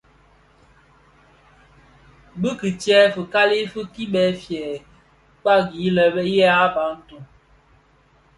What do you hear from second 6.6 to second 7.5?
Bantu (Bafia).